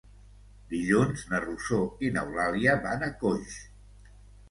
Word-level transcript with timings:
Dilluns 0.71 1.27
na 1.35 1.43
Rosó 1.45 1.83
i 2.09 2.13
n'Eulàlia 2.17 2.77
van 2.89 3.09
a 3.11 3.15
Coix. 3.25 3.63